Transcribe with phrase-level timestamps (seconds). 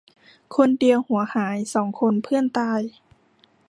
[0.55, 2.81] คนเดียวหัวหาย สองคนเพื่อนตาย